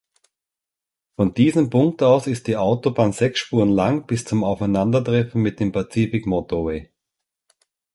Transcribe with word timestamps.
Von 1.15 1.35
diesem 1.35 1.69
Punkt 1.69 2.01
aus 2.01 2.25
ist 2.25 2.47
die 2.47 2.57
Autobahn 2.57 3.11
sechs 3.13 3.37
Spuren 3.41 3.69
lang 3.69 4.07
bis 4.07 4.25
zum 4.25 4.43
Aufeinandertreffen 4.43 5.43
mit 5.43 5.59
dem 5.59 5.71
Pacific 5.71 6.25
Motorway. 6.25 6.89